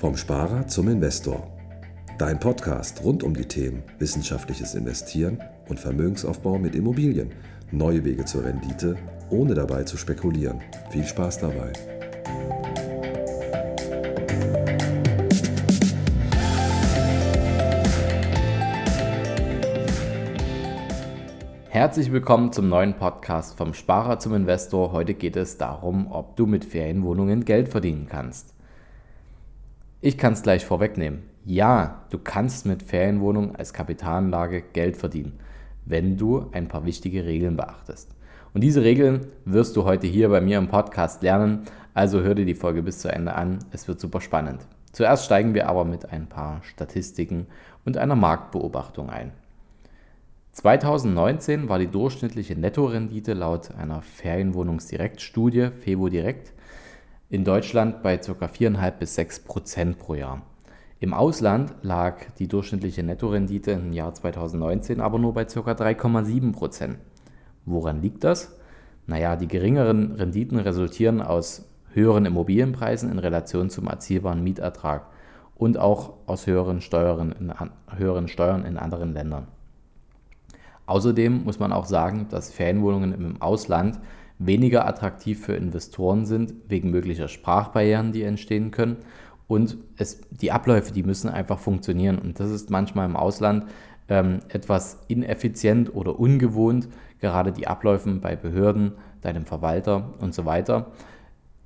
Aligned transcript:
Vom 0.00 0.16
Sparer 0.16 0.66
zum 0.66 0.88
Investor. 0.88 1.46
Dein 2.16 2.40
Podcast 2.40 3.04
rund 3.04 3.22
um 3.22 3.34
die 3.34 3.44
Themen 3.44 3.82
wissenschaftliches 3.98 4.74
Investieren 4.74 5.38
und 5.68 5.78
Vermögensaufbau 5.78 6.58
mit 6.58 6.74
Immobilien. 6.74 7.32
Neue 7.70 8.02
Wege 8.02 8.24
zur 8.24 8.46
Rendite, 8.46 8.96
ohne 9.28 9.52
dabei 9.52 9.82
zu 9.82 9.98
spekulieren. 9.98 10.62
Viel 10.88 11.04
Spaß 11.04 11.40
dabei. 11.40 11.74
Herzlich 21.68 22.10
willkommen 22.10 22.54
zum 22.54 22.70
neuen 22.70 22.94
Podcast 22.94 23.58
vom 23.58 23.74
Sparer 23.74 24.18
zum 24.18 24.34
Investor. 24.34 24.92
Heute 24.92 25.12
geht 25.12 25.36
es 25.36 25.58
darum, 25.58 26.10
ob 26.10 26.36
du 26.36 26.46
mit 26.46 26.64
Ferienwohnungen 26.64 27.44
Geld 27.44 27.68
verdienen 27.68 28.06
kannst. 28.08 28.54
Ich 30.02 30.16
kann 30.16 30.32
es 30.32 30.42
gleich 30.42 30.64
vorwegnehmen. 30.64 31.24
Ja, 31.44 32.06
du 32.08 32.16
kannst 32.16 32.64
mit 32.64 32.82
Ferienwohnungen 32.82 33.54
als 33.54 33.74
Kapitalanlage 33.74 34.62
Geld 34.72 34.96
verdienen, 34.96 35.38
wenn 35.84 36.16
du 36.16 36.46
ein 36.52 36.68
paar 36.68 36.86
wichtige 36.86 37.26
Regeln 37.26 37.58
beachtest. 37.58 38.08
Und 38.54 38.62
diese 38.62 38.82
Regeln 38.82 39.26
wirst 39.44 39.76
du 39.76 39.84
heute 39.84 40.06
hier 40.06 40.30
bei 40.30 40.40
mir 40.40 40.56
im 40.56 40.68
Podcast 40.68 41.22
lernen, 41.22 41.64
also 41.92 42.22
hör 42.22 42.34
dir 42.34 42.46
die 42.46 42.54
Folge 42.54 42.82
bis 42.82 43.00
zu 43.00 43.12
Ende 43.12 43.34
an, 43.34 43.58
es 43.72 43.88
wird 43.88 44.00
super 44.00 44.22
spannend. 44.22 44.66
Zuerst 44.90 45.26
steigen 45.26 45.52
wir 45.52 45.68
aber 45.68 45.84
mit 45.84 46.10
ein 46.10 46.28
paar 46.28 46.62
Statistiken 46.62 47.46
und 47.84 47.98
einer 47.98 48.16
Marktbeobachtung 48.16 49.10
ein. 49.10 49.32
2019 50.52 51.68
war 51.68 51.78
die 51.78 51.88
durchschnittliche 51.88 52.58
Nettorendite 52.58 53.34
laut 53.34 53.74
einer 53.76 54.00
Ferienwohnungsdirektstudie 54.00 55.72
FEWO 55.78 56.08
Direkt 56.08 56.54
in 57.30 57.44
Deutschland 57.44 58.02
bei 58.02 58.16
ca. 58.16 58.32
4,5 58.32 58.90
bis 58.90 59.14
6 59.14 59.40
Prozent 59.44 59.98
pro 59.98 60.14
Jahr. 60.14 60.42
Im 60.98 61.14
Ausland 61.14 61.72
lag 61.82 62.26
die 62.38 62.48
durchschnittliche 62.48 63.04
Nettorendite 63.04 63.70
im 63.70 63.92
Jahr 63.92 64.12
2019 64.12 65.00
aber 65.00 65.18
nur 65.18 65.32
bei 65.32 65.44
ca. 65.44 65.60
3,7 65.60 66.52
Prozent. 66.52 66.98
Woran 67.64 68.02
liegt 68.02 68.24
das? 68.24 68.58
Naja, 69.06 69.36
die 69.36 69.46
geringeren 69.46 70.16
Renditen 70.16 70.58
resultieren 70.58 71.22
aus 71.22 71.64
höheren 71.92 72.26
Immobilienpreisen 72.26 73.10
in 73.10 73.18
Relation 73.18 73.70
zum 73.70 73.86
erzielbaren 73.86 74.42
Mietertrag 74.42 75.06
und 75.54 75.78
auch 75.78 76.14
aus 76.26 76.48
höheren 76.48 76.80
Steuern 76.80 77.32
in, 77.32 77.52
höheren 77.96 78.26
Steuern 78.26 78.64
in 78.64 78.76
anderen 78.76 79.12
Ländern. 79.12 79.46
Außerdem 80.86 81.44
muss 81.44 81.60
man 81.60 81.72
auch 81.72 81.86
sagen, 81.86 82.26
dass 82.28 82.50
Ferienwohnungen 82.50 83.14
im 83.14 83.40
Ausland 83.40 84.00
weniger 84.40 84.88
attraktiv 84.88 85.44
für 85.44 85.52
Investoren 85.52 86.24
sind, 86.24 86.54
wegen 86.66 86.90
möglicher 86.90 87.28
Sprachbarrieren, 87.28 88.10
die 88.10 88.22
entstehen 88.22 88.70
können. 88.70 88.96
Und 89.46 89.76
es, 89.96 90.22
die 90.30 90.50
Abläufe, 90.50 90.92
die 90.92 91.02
müssen 91.02 91.28
einfach 91.28 91.58
funktionieren. 91.58 92.18
Und 92.18 92.40
das 92.40 92.50
ist 92.50 92.70
manchmal 92.70 93.06
im 93.06 93.16
Ausland 93.16 93.66
ähm, 94.08 94.40
etwas 94.48 94.98
ineffizient 95.08 95.94
oder 95.94 96.18
ungewohnt, 96.18 96.88
gerade 97.20 97.52
die 97.52 97.66
Abläufe 97.66 98.10
bei 98.14 98.34
Behörden, 98.34 98.92
deinem 99.20 99.44
Verwalter 99.44 100.14
und 100.20 100.34
so 100.34 100.46
weiter. 100.46 100.90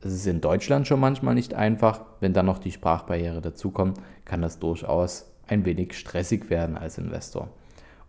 Es 0.01 0.13
ist 0.13 0.27
in 0.27 0.41
Deutschland 0.41 0.89
schon 0.89 0.99
manchmal 0.99 1.35
nicht 1.35 1.55
einfach. 1.55 2.03
Wenn 2.21 2.33
dann 2.33 2.47
noch 2.47 2.59
die 2.59 2.73
Sprachbarriere 2.73 3.41
dazukommt, 3.41 3.99
kann 4.25 4.43
das 4.43 4.59
durchaus 4.59 5.31
ein 5.47 5.65
wenig 5.65 5.97
stressig 5.97 6.51
werden 6.51 6.77
als 6.77 6.99
Investor. 6.99 7.49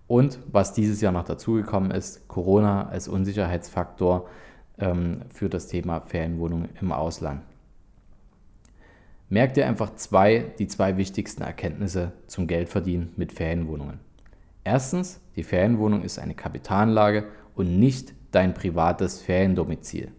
Und 0.07 0.39
was 0.51 0.73
dieses 0.73 1.01
Jahr 1.01 1.11
noch 1.11 1.23
dazugekommen 1.23 1.91
ist, 1.91 2.27
Corona 2.27 2.87
als 2.87 3.07
Unsicherheitsfaktor 3.07 4.27
für 4.77 5.49
das 5.49 5.67
Thema 5.67 6.01
Ferienwohnungen 6.01 6.69
im 6.81 6.91
Ausland. 6.91 7.41
Merkt 9.29 9.57
ihr 9.57 9.67
einfach 9.67 9.95
zwei, 9.95 10.51
die 10.59 10.67
zwei 10.67 10.97
wichtigsten 10.97 11.43
Erkenntnisse 11.43 12.11
zum 12.27 12.45
Geldverdienen 12.45 13.11
mit 13.15 13.31
Ferienwohnungen. 13.31 13.99
Erstens, 14.63 15.19
die 15.35 15.43
Ferienwohnung 15.43 16.03
ist 16.03 16.19
eine 16.19 16.35
Kapitalanlage 16.35 17.27
und 17.55 17.79
nicht 17.79 18.13
dein 18.31 18.53
privates 18.53 19.21
Feriendomizil. 19.21 20.11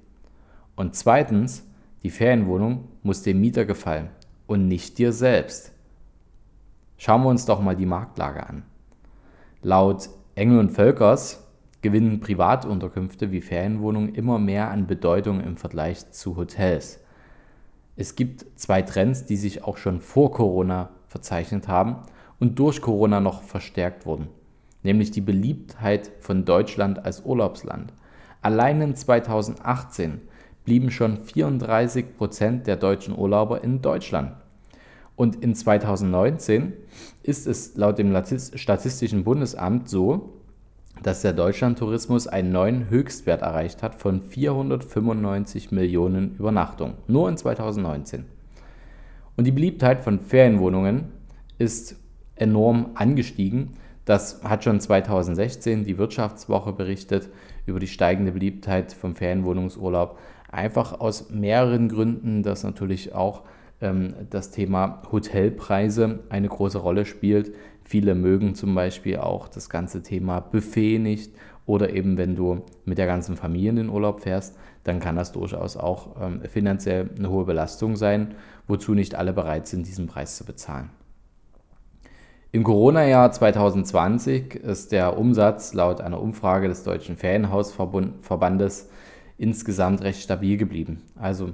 Und 0.74 0.94
zweitens, 0.94 1.64
die 2.02 2.10
Ferienwohnung 2.10 2.88
muss 3.02 3.22
dem 3.22 3.40
Mieter 3.40 3.64
gefallen 3.64 4.08
und 4.46 4.68
nicht 4.68 4.98
dir 4.98 5.12
selbst. 5.12 5.72
Schauen 6.98 7.22
wir 7.22 7.28
uns 7.28 7.44
doch 7.46 7.60
mal 7.60 7.76
die 7.76 7.86
Marktlage 7.86 8.46
an. 8.46 8.62
Laut 9.62 10.08
Engel 10.34 10.58
und 10.58 10.70
Völkers 10.70 11.45
gewinnen 11.86 12.18
Privatunterkünfte 12.18 13.30
wie 13.30 13.40
Ferienwohnungen 13.40 14.12
immer 14.12 14.40
mehr 14.40 14.72
an 14.72 14.88
Bedeutung 14.88 15.40
im 15.40 15.54
Vergleich 15.54 16.10
zu 16.10 16.36
Hotels. 16.36 16.98
Es 17.94 18.16
gibt 18.16 18.44
zwei 18.56 18.82
Trends, 18.82 19.24
die 19.24 19.36
sich 19.36 19.62
auch 19.62 19.76
schon 19.76 20.00
vor 20.00 20.32
Corona 20.32 20.88
verzeichnet 21.06 21.68
haben 21.68 21.98
und 22.40 22.58
durch 22.58 22.82
Corona 22.82 23.20
noch 23.20 23.42
verstärkt 23.42 24.04
wurden, 24.04 24.26
nämlich 24.82 25.12
die 25.12 25.20
Beliebtheit 25.20 26.10
von 26.18 26.44
Deutschland 26.44 27.04
als 27.04 27.20
Urlaubsland. 27.24 27.92
Allein 28.42 28.80
in 28.80 28.96
2018 28.96 30.22
blieben 30.64 30.90
schon 30.90 31.18
34 31.18 32.16
Prozent 32.16 32.66
der 32.66 32.74
deutschen 32.74 33.16
Urlauber 33.16 33.62
in 33.62 33.80
Deutschland. 33.80 34.32
Und 35.14 35.36
in 35.36 35.54
2019 35.54 36.72
ist 37.22 37.46
es 37.46 37.76
laut 37.76 37.98
dem 37.98 38.12
Statistischen 38.56 39.22
Bundesamt 39.22 39.88
so, 39.88 40.32
dass 41.02 41.22
der 41.22 41.32
Deutschlandtourismus 41.32 42.26
einen 42.26 42.52
neuen 42.52 42.90
Höchstwert 42.90 43.42
erreicht 43.42 43.82
hat 43.82 43.94
von 43.94 44.22
495 44.22 45.70
Millionen 45.70 46.36
Übernachtungen, 46.36 46.94
nur 47.06 47.28
in 47.28 47.36
2019. 47.36 48.24
Und 49.36 49.44
die 49.46 49.52
Beliebtheit 49.52 50.00
von 50.00 50.18
Ferienwohnungen 50.18 51.12
ist 51.58 51.96
enorm 52.36 52.90
angestiegen. 52.94 53.74
Das 54.04 54.42
hat 54.44 54.64
schon 54.64 54.80
2016 54.80 55.84
die 55.84 55.98
Wirtschaftswoche 55.98 56.72
berichtet 56.72 57.28
über 57.66 57.80
die 57.80 57.88
steigende 57.88 58.32
Beliebtheit 58.32 58.92
vom 58.92 59.14
Ferienwohnungsurlaub. 59.14 60.18
Einfach 60.50 61.00
aus 61.00 61.30
mehreren 61.30 61.88
Gründen, 61.88 62.42
dass 62.42 62.62
natürlich 62.62 63.14
auch 63.14 63.42
ähm, 63.80 64.14
das 64.30 64.52
Thema 64.52 65.02
Hotelpreise 65.10 66.20
eine 66.28 66.48
große 66.48 66.78
Rolle 66.78 67.04
spielt. 67.04 67.52
Viele 67.88 68.16
mögen 68.16 68.56
zum 68.56 68.74
Beispiel 68.74 69.18
auch 69.18 69.46
das 69.46 69.70
ganze 69.70 70.02
Thema 70.02 70.40
Buffet 70.40 70.98
nicht 70.98 71.32
oder 71.66 71.92
eben 71.94 72.18
wenn 72.18 72.34
du 72.34 72.62
mit 72.84 72.98
der 72.98 73.06
ganzen 73.06 73.36
Familie 73.36 73.70
in 73.70 73.76
den 73.76 73.88
Urlaub 73.90 74.22
fährst, 74.22 74.58
dann 74.82 74.98
kann 74.98 75.14
das 75.14 75.30
durchaus 75.30 75.76
auch 75.76 76.20
ähm, 76.20 76.40
finanziell 76.48 77.10
eine 77.16 77.30
hohe 77.30 77.44
Belastung 77.44 77.94
sein, 77.94 78.34
wozu 78.66 78.94
nicht 78.94 79.14
alle 79.14 79.32
bereit 79.32 79.68
sind, 79.68 79.86
diesen 79.86 80.08
Preis 80.08 80.36
zu 80.36 80.44
bezahlen. 80.44 80.90
Im 82.50 82.64
Corona-Jahr 82.64 83.30
2020 83.30 84.56
ist 84.56 84.90
der 84.90 85.16
Umsatz 85.16 85.72
laut 85.72 86.00
einer 86.00 86.20
Umfrage 86.20 86.66
des 86.66 86.82
Deutschen 86.82 87.16
Ferienhausverbandes 87.16 88.88
insgesamt 89.38 90.02
recht 90.02 90.22
stabil 90.22 90.56
geblieben. 90.56 91.02
Also 91.14 91.50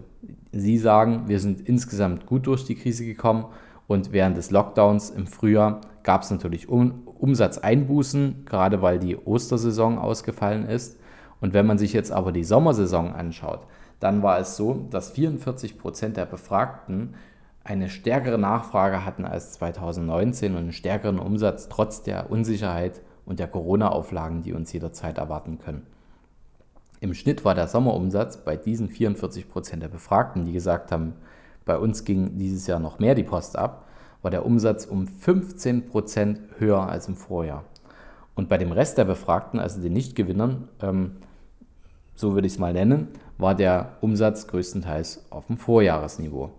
Sie 0.50 0.78
sagen, 0.78 1.24
wir 1.26 1.40
sind 1.40 1.68
insgesamt 1.68 2.24
gut 2.24 2.46
durch 2.46 2.64
die 2.64 2.74
Krise 2.74 3.04
gekommen 3.04 3.44
und 3.86 4.12
während 4.12 4.38
des 4.38 4.50
Lockdowns 4.50 5.10
im 5.10 5.26
Frühjahr 5.26 5.82
gab 6.02 6.22
es 6.22 6.30
natürlich 6.30 6.68
um, 6.68 7.06
Umsatzeinbußen, 7.06 8.44
gerade 8.44 8.82
weil 8.82 8.98
die 8.98 9.16
Ostersaison 9.16 9.98
ausgefallen 9.98 10.66
ist. 10.66 10.98
Und 11.40 11.54
wenn 11.54 11.66
man 11.66 11.78
sich 11.78 11.92
jetzt 11.92 12.12
aber 12.12 12.32
die 12.32 12.44
Sommersaison 12.44 13.12
anschaut, 13.12 13.66
dann 14.00 14.22
war 14.22 14.38
es 14.38 14.56
so, 14.56 14.86
dass 14.90 15.10
44 15.10 15.78
Prozent 15.78 16.16
der 16.16 16.26
Befragten 16.26 17.14
eine 17.64 17.88
stärkere 17.88 18.38
Nachfrage 18.38 19.04
hatten 19.04 19.24
als 19.24 19.52
2019 19.52 20.52
und 20.52 20.58
einen 20.58 20.72
stärkeren 20.72 21.18
Umsatz 21.18 21.68
trotz 21.68 22.02
der 22.02 22.30
Unsicherheit 22.30 23.00
und 23.24 23.38
der 23.38 23.46
Corona-Auflagen, 23.46 24.42
die 24.42 24.52
uns 24.52 24.72
jederzeit 24.72 25.18
erwarten 25.18 25.58
können. 25.58 25.86
Im 27.00 27.14
Schnitt 27.14 27.44
war 27.44 27.54
der 27.54 27.68
Sommerumsatz 27.68 28.44
bei 28.44 28.56
diesen 28.56 28.88
44 28.88 29.48
Prozent 29.48 29.82
der 29.82 29.88
Befragten, 29.88 30.44
die 30.44 30.52
gesagt 30.52 30.92
haben, 30.92 31.14
bei 31.64 31.78
uns 31.78 32.04
ging 32.04 32.38
dieses 32.38 32.66
Jahr 32.66 32.80
noch 32.80 32.98
mehr 32.98 33.14
die 33.14 33.22
Post 33.22 33.56
ab, 33.56 33.86
war 34.22 34.30
der 34.30 34.46
Umsatz 34.46 34.86
um 34.86 35.06
15 35.06 35.86
Prozent 35.86 36.40
höher 36.58 36.88
als 36.88 37.08
im 37.08 37.16
Vorjahr. 37.16 37.64
Und 38.34 38.48
bei 38.48 38.56
dem 38.56 38.72
Rest 38.72 38.96
der 38.96 39.04
Befragten, 39.04 39.60
also 39.60 39.80
den 39.80 39.92
Nichtgewinnern, 39.92 40.68
ähm, 40.80 41.16
so 42.14 42.34
würde 42.34 42.46
ich 42.46 42.54
es 42.54 42.58
mal 42.58 42.72
nennen, 42.72 43.08
war 43.36 43.54
der 43.54 43.96
Umsatz 44.00 44.46
größtenteils 44.46 45.26
auf 45.30 45.46
dem 45.48 45.58
Vorjahresniveau. 45.58 46.50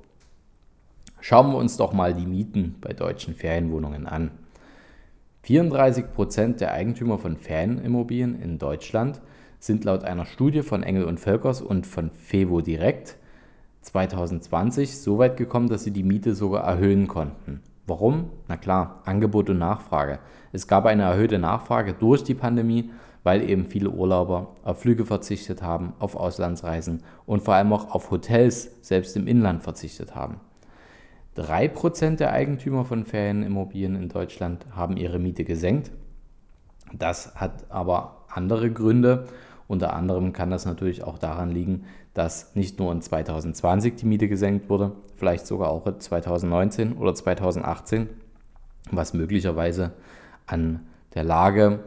Schauen 1.22 1.52
wir 1.52 1.58
uns 1.58 1.78
doch 1.78 1.94
mal 1.94 2.14
die 2.14 2.26
Mieten 2.26 2.76
bei 2.82 2.92
deutschen 2.92 3.34
Ferienwohnungen 3.34 4.08
an. 4.08 4.32
34 5.44 6.14
Prozent 6.14 6.62
der 6.62 6.74
Eigentümer 6.74 7.18
von 7.18 7.38
Ferienimmobilien 7.38 8.42
in 8.42 8.60
Deutschland 8.60 9.22
sind 9.60 9.86
laut 9.86 10.04
einer 10.04 10.26
Studie 10.26 10.62
von 10.62 10.84
Engel 10.84 11.06
und 11.06 11.20
Völkers 11.20 11.62
und 11.62 11.88
von 11.88 12.12
FEWO 12.12 12.62
Direkt 12.62 13.18
2020 13.84 14.98
so 14.98 15.18
weit 15.18 15.38
gekommen, 15.38 15.70
dass 15.70 15.84
sie 15.84 15.92
die 15.92 16.04
Miete 16.04 16.36
sogar 16.36 16.64
erhöhen 16.64 17.08
konnten. 17.08 17.62
Warum? 17.86 18.30
Na 18.48 18.58
klar, 18.58 19.02
Angebot 19.06 19.50
und 19.50 19.60
Nachfrage. 19.60 20.20
Es 20.54 20.68
gab 20.68 20.86
eine 20.86 21.04
erhöhte 21.04 21.38
Nachfrage 21.38 21.94
durch 21.94 22.24
die 22.24 22.34
Pandemie, 22.34 22.92
weil 23.24 23.50
eben 23.50 23.66
viele 23.66 23.90
Urlauber 23.90 24.56
auf 24.64 24.82
Flüge 24.82 25.06
verzichtet 25.06 25.62
haben, 25.62 25.94
auf 26.00 26.16
Auslandsreisen 26.16 27.04
und 27.26 27.44
vor 27.44 27.56
allem 27.56 27.74
auch 27.74 27.94
auf 27.94 28.12
Hotels 28.12 28.72
selbst 28.82 29.16
im 29.16 29.28
Inland 29.28 29.64
verzichtet 29.64 30.16
haben. 30.16 30.40
3% 31.38 32.18
der 32.18 32.32
Eigentümer 32.32 32.86
von 32.86 33.06
Ferienimmobilien 33.06 33.96
in 33.96 34.10
Deutschland 34.10 34.66
haben 34.72 34.98
ihre 34.98 35.20
Miete 35.20 35.44
gesenkt. 35.44 35.92
Das 36.94 37.36
hat 37.36 37.66
aber 37.70 38.26
andere 38.30 38.72
Gründe. 38.72 39.26
Unter 39.68 39.94
anderem 39.94 40.34
kann 40.34 40.52
das 40.52 40.66
natürlich 40.66 41.04
auch 41.04 41.18
daran 41.18 41.52
liegen, 41.52 41.86
dass 42.14 42.56
nicht 42.56 42.80
nur 42.80 42.92
in 42.92 43.02
2020 43.02 43.96
die 43.96 44.06
Miete 44.06 44.28
gesenkt 44.28 44.70
wurde, 44.70 44.92
vielleicht 45.16 45.48
sogar 45.48 45.70
auch 45.70 45.88
in 45.88 46.00
2019 46.00 46.94
oder 46.94 47.16
2018, 47.16 48.10
was 48.92 49.14
möglicherweise 49.14 49.94
an 50.46 50.82
der 51.14 51.24
Lage, 51.24 51.80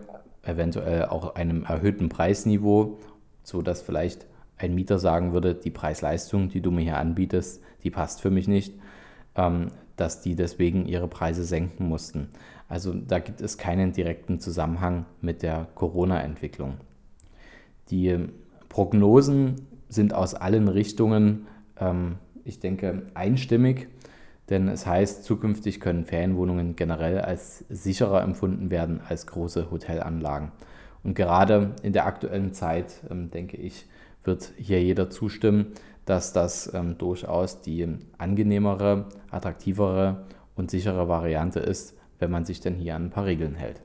eventuell 0.43 1.07
auch 1.07 1.35
einem 1.35 1.65
erhöhten 1.65 2.09
Preisniveau, 2.09 2.99
so 3.43 3.63
dass 3.63 3.83
vielleicht 3.83 4.27
ein 4.59 4.75
Mieter 4.75 4.99
sagen 4.99 5.33
würde, 5.33 5.55
die 5.55 5.71
Preis-Leistung, 5.71 6.49
die 6.49 6.61
du 6.61 6.71
mir 6.71 6.83
hier 6.83 6.97
anbietest, 6.97 7.63
die 7.83 7.91
passt 7.91 8.23
für 8.23 8.31
mich 8.31 8.49
nicht, 8.49 8.75
ähm, 9.35 9.69
dass 9.97 10.23
die 10.23 10.35
deswegen 10.35 10.87
ihre 10.87 11.09
Preise 11.09 11.45
senken 11.45 11.89
mussten. 11.89 12.31
Also 12.69 12.95
da 12.95 13.19
gibt 13.19 13.41
es 13.41 13.59
keinen 13.59 13.93
direkten 13.93 14.41
Zusammenhang 14.41 15.07
mit 15.21 15.43
der 15.43 15.69
Corona-Entwicklung. 15.75 16.75
Die 17.91 18.17
Prognosen 18.69 19.57
sind 19.89 20.15
aus 20.15 20.35
allen 20.35 20.69
Richtungen, 20.69 21.47
ähm, 21.79 22.17
ich 22.45 22.61
denke, 22.61 23.03
einstimmig, 23.15 23.89
denn 24.49 24.69
es 24.69 24.87
heißt, 24.87 25.25
zukünftig 25.25 25.81
können 25.81 26.05
Ferienwohnungen 26.05 26.77
generell 26.77 27.21
als 27.21 27.65
sicherer 27.69 28.23
empfunden 28.23 28.71
werden 28.71 29.01
als 29.09 29.27
große 29.27 29.71
Hotelanlagen. 29.71 30.53
Und 31.03 31.15
gerade 31.15 31.75
in 31.83 31.93
der 31.93 32.07
aktuellen 32.07 32.53
Zeit, 32.53 33.03
ähm, 33.11 33.31
denke 33.31 33.57
ich, 33.57 33.87
wird 34.25 34.53
hier 34.57 34.83
jeder 34.83 35.09
zustimmen, 35.11 35.73
dass 36.05 36.33
das 36.33 36.73
ähm, 36.75 36.99
durchaus 36.99 37.61
die 37.63 37.87
angenehmere, 38.19 39.07
attraktivere 39.31 40.25
und 40.55 40.71
sichere 40.71 41.09
Variante 41.09 41.61
ist, 41.61 41.97
wenn 42.19 42.31
man 42.31 42.45
sich 42.45 42.61
denn 42.61 42.75
hier 42.75 42.97
an 42.97 43.07
ein 43.07 43.11
paar 43.11 43.27
Regeln 43.27 43.55
hält. 43.55 43.83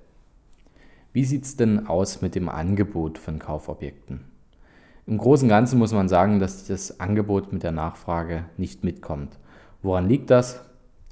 Wie 1.14 1.26
sieht 1.26 1.44
es 1.44 1.58
denn 1.58 1.88
aus 1.88 2.22
mit 2.22 2.36
dem 2.36 2.48
Angebot 2.48 3.18
von 3.18 3.38
Kaufobjekten? 3.38 4.22
Im 5.06 5.18
Großen 5.18 5.46
und 5.46 5.50
Ganzen 5.50 5.78
muss 5.78 5.92
man 5.92 6.08
sagen, 6.08 6.40
dass 6.40 6.68
das 6.68 7.02
Angebot 7.02 7.52
mit 7.52 7.64
der 7.64 7.74
Nachfrage 7.74 8.46
nicht 8.56 8.86
mitkommt. 8.86 9.38
Woran 9.82 10.08
liegt 10.08 10.30
das? 10.30 10.62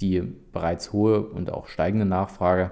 Die 0.00 0.22
bereits 0.52 0.94
hohe 0.94 1.20
und 1.20 1.52
auch 1.52 1.66
steigende 1.66 2.06
Nachfrage 2.06 2.70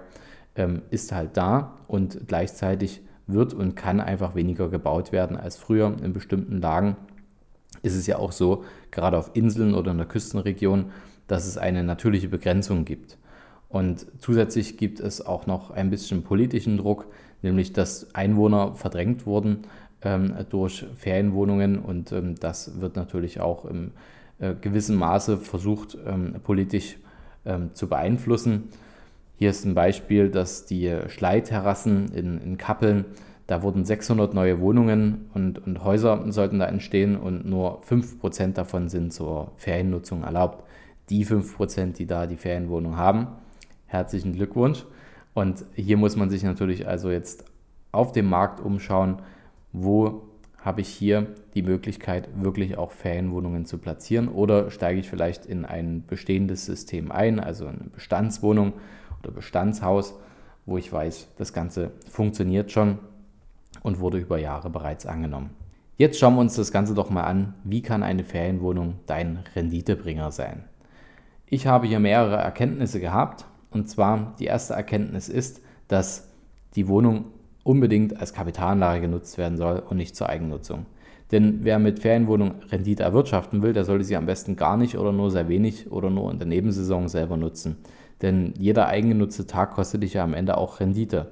ähm, 0.56 0.80
ist 0.90 1.12
halt 1.12 1.36
da 1.36 1.76
und 1.86 2.28
gleichzeitig 2.28 3.02
wird 3.26 3.52
und 3.52 3.74
kann 3.74 4.00
einfach 4.00 4.34
weniger 4.34 4.70
gebaut 4.70 5.12
werden 5.12 5.36
als 5.36 5.58
früher. 5.58 5.94
In 6.02 6.14
bestimmten 6.14 6.62
Lagen 6.62 6.96
ist 7.82 7.94
es 7.94 8.06
ja 8.06 8.16
auch 8.16 8.32
so, 8.32 8.64
gerade 8.90 9.18
auf 9.18 9.32
Inseln 9.34 9.74
oder 9.74 9.90
in 9.90 9.98
der 9.98 10.06
Küstenregion, 10.06 10.92
dass 11.26 11.46
es 11.46 11.58
eine 11.58 11.84
natürliche 11.84 12.28
Begrenzung 12.28 12.86
gibt. 12.86 13.18
Und 13.68 14.06
zusätzlich 14.18 14.76
gibt 14.76 15.00
es 15.00 15.24
auch 15.24 15.46
noch 15.46 15.70
ein 15.70 15.90
bisschen 15.90 16.22
politischen 16.22 16.78
Druck, 16.78 17.06
nämlich 17.42 17.72
dass 17.72 18.14
Einwohner 18.14 18.74
verdrängt 18.74 19.26
wurden 19.26 19.66
ähm, 20.02 20.34
durch 20.48 20.86
Ferienwohnungen 20.96 21.78
und 21.78 22.12
ähm, 22.12 22.34
das 22.36 22.80
wird 22.80 22.96
natürlich 22.96 23.40
auch 23.40 23.64
im 23.64 23.92
äh, 24.38 24.54
gewissen 24.54 24.96
Maße 24.96 25.36
versucht, 25.36 25.98
ähm, 26.06 26.36
politisch 26.42 26.96
ähm, 27.44 27.70
zu 27.74 27.88
beeinflussen. 27.88 28.64
Hier 29.36 29.50
ist 29.50 29.64
ein 29.64 29.74
Beispiel, 29.74 30.30
dass 30.30 30.66
die 30.66 30.92
Schleiterrassen 31.08 32.12
in, 32.12 32.40
in 32.40 32.58
Kappeln, 32.58 33.04
da 33.46 33.62
wurden 33.62 33.84
600 33.84 34.34
neue 34.34 34.60
Wohnungen 34.60 35.30
und, 35.32 35.64
und 35.64 35.84
Häuser 35.84 36.24
sollten 36.32 36.58
da 36.58 36.66
entstehen 36.66 37.16
und 37.16 37.46
nur 37.46 37.82
5% 37.82 38.52
davon 38.54 38.88
sind 38.88 39.12
zur 39.12 39.52
Feriennutzung 39.56 40.24
erlaubt. 40.24 40.64
Die 41.08 41.24
5%, 41.24 41.92
die 41.94 42.06
da 42.06 42.26
die 42.26 42.36
Ferienwohnung 42.36 42.96
haben, 42.96 43.28
herzlichen 43.88 44.32
Glückwunsch. 44.32 44.84
Und 45.34 45.64
hier 45.74 45.96
muss 45.96 46.16
man 46.16 46.30
sich 46.30 46.44
natürlich 46.44 46.86
also 46.86 47.10
jetzt 47.10 47.44
auf 47.90 48.12
dem 48.12 48.26
Markt 48.26 48.60
umschauen, 48.60 49.22
wo 49.72 50.22
habe 50.58 50.80
ich 50.80 50.88
hier 50.88 51.26
die 51.54 51.62
Möglichkeit, 51.62 52.28
wirklich 52.34 52.76
auch 52.76 52.90
Ferienwohnungen 52.90 53.64
zu 53.64 53.78
platzieren 53.78 54.28
oder 54.28 54.70
steige 54.70 55.00
ich 55.00 55.08
vielleicht 55.08 55.46
in 55.46 55.64
ein 55.64 56.04
bestehendes 56.06 56.66
System 56.66 57.10
ein, 57.12 57.40
also 57.40 57.66
eine 57.66 57.90
Bestandswohnung 57.94 58.74
oder 59.22 59.30
Bestandshaus, 59.30 60.14
wo 60.66 60.76
ich 60.76 60.92
weiß, 60.92 61.28
das 61.38 61.52
Ganze 61.52 61.92
funktioniert 62.10 62.70
schon 62.72 62.98
und 63.82 64.00
wurde 64.00 64.18
über 64.18 64.38
Jahre 64.38 64.68
bereits 64.70 65.06
angenommen. 65.06 65.50
Jetzt 65.96 66.18
schauen 66.18 66.34
wir 66.34 66.40
uns 66.40 66.56
das 66.56 66.72
Ganze 66.72 66.94
doch 66.94 67.10
mal 67.10 67.24
an, 67.24 67.54
wie 67.64 67.82
kann 67.82 68.02
eine 68.02 68.24
Ferienwohnung 68.24 69.00
dein 69.06 69.44
Renditebringer 69.56 70.30
sein. 70.30 70.64
Ich 71.46 71.66
habe 71.66 71.86
hier 71.86 71.98
mehrere 71.98 72.36
Erkenntnisse 72.36 73.00
gehabt 73.00 73.46
und 73.70 73.88
zwar 73.88 74.34
die 74.38 74.46
erste 74.46 74.74
Erkenntnis 74.74 75.28
ist, 75.28 75.60
dass 75.88 76.28
die 76.74 76.88
Wohnung 76.88 77.26
unbedingt 77.64 78.18
als 78.18 78.32
Kapitalanlage 78.32 79.02
genutzt 79.02 79.38
werden 79.38 79.58
soll 79.58 79.82
und 79.88 79.96
nicht 79.96 80.16
zur 80.16 80.28
Eigennutzung. 80.28 80.86
Denn 81.32 81.58
wer 81.62 81.78
mit 81.78 81.98
Ferienwohnung 81.98 82.54
Rendite 82.70 83.02
erwirtschaften 83.02 83.62
will, 83.62 83.74
der 83.74 83.84
sollte 83.84 84.04
sie 84.04 84.16
am 84.16 84.26
besten 84.26 84.56
gar 84.56 84.76
nicht 84.76 84.96
oder 84.96 85.12
nur 85.12 85.30
sehr 85.30 85.48
wenig 85.48 85.92
oder 85.92 86.08
nur 86.08 86.30
in 86.30 86.38
der 86.38 86.46
Nebensaison 86.46 87.08
selber 87.08 87.36
nutzen. 87.36 87.76
Denn 88.22 88.54
jeder 88.58 88.88
eigengenutzte 88.88 89.46
Tag 89.46 89.72
kostet 89.72 90.02
dich 90.02 90.14
ja 90.14 90.24
am 90.24 90.34
Ende 90.34 90.56
auch 90.56 90.80
Rendite. 90.80 91.30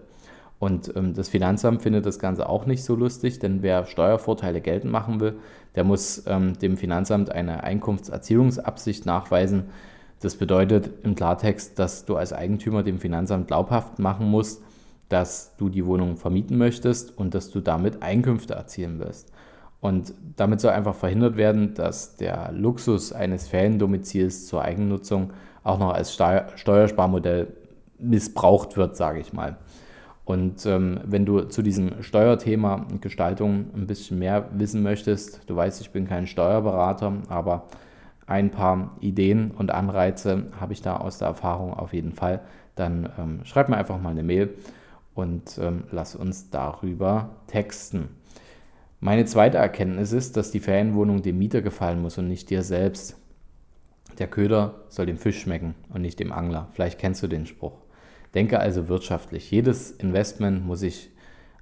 Und 0.59 0.95
ähm, 0.97 1.15
das 1.15 1.29
Finanzamt 1.29 1.83
findet 1.83 2.07
das 2.07 2.19
Ganze 2.19 2.49
auch 2.49 2.67
nicht 2.67 2.85
so 2.85 2.95
lustig, 2.95 3.39
denn 3.39 3.63
wer 3.63 3.87
Steuervorteile 3.87 4.61
geltend 4.61 4.93
machen 4.93 5.21
will, 5.21 5.37
der 5.75 5.85
muss 5.85 6.25
ähm, 6.27 6.59
dem 6.59 6.77
Finanzamt 6.77 7.31
eine 7.31 7.63
Einkunftserzielungsabsicht 7.63 9.05
nachweisen. 9.05 9.65
Das 10.21 10.37
bedeutet 10.37 10.91
im 11.05 11.15
Klartext, 11.15 11.79
dass 11.79 12.05
du 12.05 12.17
als 12.17 12.33
Eigentümer 12.33 12.83
dem 12.83 12.99
Finanzamt 12.99 13.49
glaubhaft 13.49 13.99
machen 13.99 14.27
musst, 14.31 14.63
dass 15.09 15.57
du 15.57 15.69
die 15.69 15.87
Wohnung 15.87 16.17
vermieten 16.17 16.57
möchtest 16.59 17.17
und 17.17 17.35
dass 17.35 17.51
du 17.51 17.61
damit 17.61 18.03
Einkünfte 18.03 18.55
erzielen 18.55 18.99
wirst. 18.99 19.31
Und 19.81 20.15
damit 20.37 20.61
soll 20.61 20.73
einfach 20.73 20.95
verhindert 20.95 21.37
werden, 21.37 21.75
dass 21.75 22.17
der 22.17 22.51
Luxus 22.53 23.13
eines 23.13 23.47
Feriendomizils 23.47 24.47
zur 24.47 24.63
Eigennutzung 24.63 25.33
auch 25.63 25.79
noch 25.79 25.93
als 25.93 26.13
Steuersparmodell 26.13 27.49
missbraucht 27.99 28.77
wird, 28.77 28.97
sage 28.97 29.21
ich 29.21 29.33
mal. 29.33 29.57
Und 30.25 30.67
ähm, 30.67 31.01
wenn 31.05 31.25
du 31.25 31.43
zu 31.43 31.63
diesem 31.63 32.03
Steuerthema 32.03 32.87
Gestaltung 33.01 33.67
ein 33.77 33.87
bisschen 33.87 34.19
mehr 34.19 34.49
wissen 34.53 34.83
möchtest, 34.83 35.41
du 35.47 35.55
weißt, 35.55 35.81
ich 35.81 35.91
bin 35.91 36.09
kein 36.09 36.27
Steuerberater, 36.27 37.13
aber 37.29 37.69
ein 38.27 38.51
paar 38.51 38.97
Ideen 39.01 39.53
und 39.53 39.71
Anreize 39.71 40.47
habe 40.61 40.73
ich 40.73 40.83
da 40.83 40.97
aus 40.97 41.19
der 41.19 41.29
Erfahrung 41.29 41.73
auf 41.75 41.93
jeden 41.93 42.13
Fall, 42.13 42.41
dann 42.75 43.09
ähm, 43.19 43.41
schreib 43.45 43.69
mir 43.69 43.77
einfach 43.77 44.01
mal 44.01 44.11
eine 44.11 44.23
Mail 44.23 44.55
und 45.15 45.59
ähm, 45.59 45.85
lass 45.91 46.15
uns 46.15 46.51
darüber 46.51 47.31
texten. 47.47 48.09
Meine 49.01 49.25
zweite 49.25 49.59
Erkenntnis 49.59 50.13
ist, 50.13 50.37
dass 50.37 50.51
die 50.51 50.61
Ferienwohnung 50.61 51.23
dem 51.23 51.39
Mieter 51.39 51.63
gefallen 51.63 52.03
muss 52.03 52.19
und 52.19 52.29
nicht 52.29 52.51
dir 52.51 52.63
selbst. 52.63 53.17
Der 54.19 54.27
Köder 54.27 54.75
soll 54.89 55.07
dem 55.07 55.19
Fisch 55.19 55.41
schmecken 55.41 55.75
und 55.93 56.03
nicht 56.03 56.19
dem 56.19 56.33
Angler. 56.33 56.69
Vielleicht 56.73 56.99
kennst 56.99 57.23
du 57.23 57.29
den 57.29 57.47
Spruch. 57.47 57.79
Denke 58.35 58.59
also 58.59 58.89
wirtschaftlich. 58.89 59.51
Jedes 59.51 59.91
Investment 59.91 60.67
muss 60.67 60.81
sich 60.81 61.11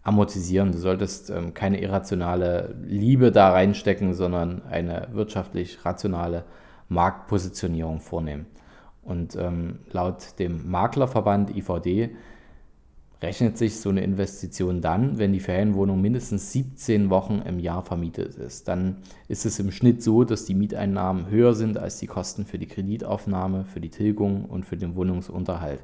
amortisieren. 0.05 0.71
Du 0.71 0.79
solltest 0.79 1.31
ähm, 1.31 1.55
keine 1.55 1.81
irrationale 1.81 2.77
Liebe 2.87 3.33
da 3.33 3.51
reinstecken, 3.51 4.15
sondern 4.15 4.63
eine 4.67 5.09
wirtschaftlich 5.13 5.85
rationale 5.85 6.45
Marktpositionierung 6.89 8.01
vornehmen. 8.01 8.47
Und 9.03 9.37
ähm, 9.37 9.81
laut 9.91 10.39
dem 10.39 10.71
Maklerverband 10.71 11.57
IVD 11.57 12.11
rechnet 13.23 13.57
sich 13.57 13.81
so 13.81 13.89
eine 13.89 14.03
Investition 14.03 14.83
dann, 14.83 15.19
wenn 15.19 15.33
die 15.33 15.41
Ferienwohnung 15.41 16.01
mindestens 16.01 16.53
17 16.53 17.09
Wochen 17.09 17.43
im 17.47 17.59
Jahr 17.59 17.83
vermietet 17.83 18.35
ist. 18.35 18.69
Dann 18.69 18.99
ist 19.29 19.47
es 19.47 19.59
im 19.59 19.71
Schnitt 19.71 20.03
so, 20.03 20.25
dass 20.25 20.45
die 20.45 20.55
Mieteinnahmen 20.55 21.31
höher 21.31 21.55
sind 21.55 21.79
als 21.79 21.99
die 21.99 22.07
Kosten 22.07 22.45
für 22.45 22.59
die 22.59 22.67
Kreditaufnahme, 22.67 23.65
für 23.65 23.81
die 23.81 23.89
Tilgung 23.89 24.45
und 24.45 24.65
für 24.67 24.77
den 24.77 24.95
Wohnungsunterhalt. 24.95 25.81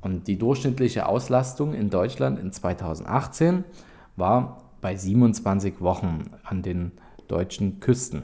Und 0.00 0.28
die 0.28 0.38
durchschnittliche 0.38 1.06
Auslastung 1.06 1.74
in 1.74 1.90
Deutschland 1.90 2.38
in 2.38 2.52
2018 2.52 3.64
war 4.16 4.62
bei 4.80 4.96
27 4.96 5.80
Wochen 5.80 6.30
an 6.42 6.62
den 6.62 6.92
deutschen 7.28 7.80
Küsten. 7.80 8.22